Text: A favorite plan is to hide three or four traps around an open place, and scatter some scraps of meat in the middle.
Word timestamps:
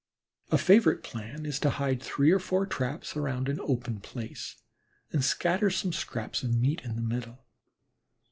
A 0.51 0.57
favorite 0.57 1.03
plan 1.03 1.45
is 1.45 1.59
to 1.59 1.69
hide 1.69 2.01
three 2.01 2.31
or 2.31 2.39
four 2.39 2.65
traps 2.65 3.15
around 3.15 3.47
an 3.47 3.59
open 3.61 3.99
place, 3.99 4.55
and 5.11 5.23
scatter 5.23 5.69
some 5.69 5.93
scraps 5.93 6.41
of 6.41 6.55
meat 6.55 6.81
in 6.83 6.95
the 6.95 7.03
middle. 7.03 7.45